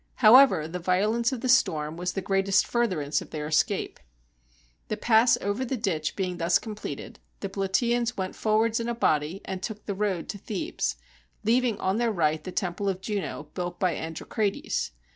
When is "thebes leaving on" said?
10.39-11.97